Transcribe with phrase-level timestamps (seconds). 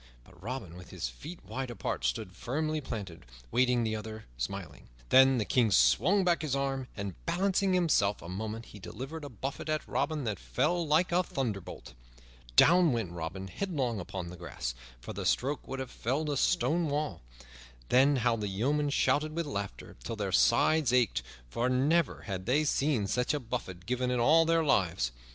[0.23, 4.89] But Robin, with his feet wide apart, stood firmly planted, waiting the other, smiling.
[5.09, 9.29] Then the King swung back his arm, and, balancing himself a moment, he delivered a
[9.29, 11.93] buffet at Robin that fell like a thunderbolt.
[12.55, 16.89] Down went Robin headlong upon the grass, for the stroke would have felled a stone
[16.89, 17.21] wall.
[17.89, 22.63] Then how the yeomen shouted with laughter till their sides ached, for never had they
[22.63, 25.11] seen such a buffet given in all their lives.